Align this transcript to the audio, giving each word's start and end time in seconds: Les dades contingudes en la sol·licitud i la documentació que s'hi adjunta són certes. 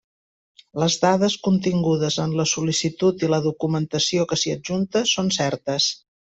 Les 0.83 0.95
dades 1.03 1.35
contingudes 1.47 2.17
en 2.25 2.33
la 2.41 2.47
sol·licitud 2.53 3.27
i 3.29 3.31
la 3.35 3.43
documentació 3.51 4.29
que 4.33 4.41
s'hi 4.45 4.59
adjunta 4.59 5.07
són 5.17 5.35
certes. 5.41 5.95